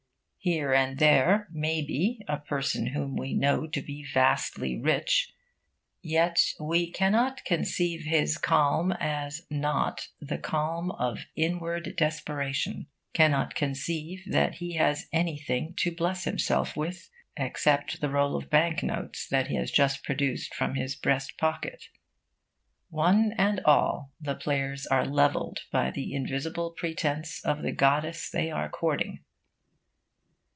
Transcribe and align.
Here 0.43 0.73
and 0.73 0.97
there, 0.97 1.47
maybe, 1.51 2.19
a 2.27 2.37
person 2.39 2.87
whom 2.87 3.15
we 3.15 3.35
know 3.35 3.67
to 3.67 3.79
be 3.79 4.03
vastly 4.11 4.75
rich; 4.75 5.31
yet 6.01 6.55
we 6.59 6.89
cannot 6.91 7.45
conceive 7.45 8.05
his 8.05 8.39
calm 8.39 8.91
as 8.93 9.45
not 9.51 10.07
the 10.19 10.39
calm 10.39 10.89
of 10.93 11.27
inward 11.35 11.95
desperation; 11.95 12.87
cannot 13.13 13.53
conceive 13.53 14.23
that 14.31 14.55
he 14.55 14.77
has 14.77 15.07
anything 15.13 15.75
to 15.77 15.91
bless 15.93 16.23
himself 16.23 16.75
with 16.75 17.11
except 17.37 18.01
the 18.01 18.09
roll 18.09 18.35
of 18.35 18.49
bank 18.49 18.81
notes 18.81 19.27
that 19.27 19.49
he 19.49 19.55
has 19.57 19.69
just 19.69 20.03
produced 20.03 20.55
from 20.55 20.73
his 20.73 20.95
breast 20.95 21.37
pocket. 21.37 21.83
One 22.89 23.35
and 23.37 23.59
all, 23.63 24.11
the 24.19 24.33
players 24.33 24.87
are 24.87 25.05
levelled 25.05 25.59
by 25.71 25.91
the 25.91 26.15
invisible 26.15 26.71
presence 26.71 27.45
of 27.45 27.61
the 27.61 27.71
goddess 27.71 28.27
they 28.27 28.49
are 28.49 28.69
courting. 28.69 29.23